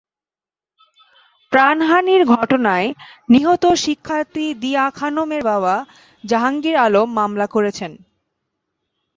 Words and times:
প্রাণহানির 1.51 2.23
ঘটনায় 2.25 2.87
নিহত 3.29 3.63
শিক্ষার্থী 3.75 4.45
দিয়া 4.53 4.83
খানমের 4.89 5.43
বাবা 5.43 5.75
জাহাঙ্গীর 6.23 6.75
আলম 6.75 7.07
মামলা 7.13 7.47
করেছেন। 7.47 7.91